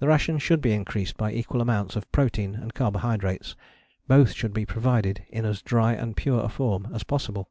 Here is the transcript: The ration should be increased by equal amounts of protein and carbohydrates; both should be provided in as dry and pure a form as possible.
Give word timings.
The 0.00 0.08
ration 0.08 0.38
should 0.40 0.60
be 0.60 0.72
increased 0.72 1.16
by 1.16 1.32
equal 1.32 1.60
amounts 1.60 1.94
of 1.94 2.10
protein 2.10 2.56
and 2.56 2.74
carbohydrates; 2.74 3.54
both 4.08 4.32
should 4.32 4.52
be 4.52 4.66
provided 4.66 5.24
in 5.28 5.44
as 5.44 5.62
dry 5.62 5.92
and 5.92 6.16
pure 6.16 6.42
a 6.44 6.48
form 6.48 6.88
as 6.92 7.04
possible. 7.04 7.48